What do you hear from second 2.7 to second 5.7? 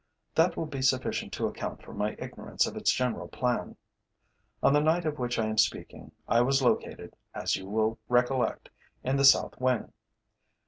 its general plan. On the night of which I am